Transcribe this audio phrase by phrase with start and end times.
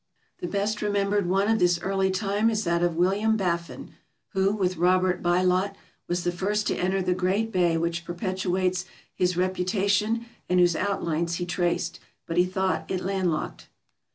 [0.39, 3.91] The best remembered one of this early time is that of William Baffin,
[4.29, 5.75] who, with Robert Bylot,
[6.07, 11.35] was the first to enter the great bay which perpetuates his reputation and whose outlines
[11.35, 13.67] he traced; but he thought it landlocked.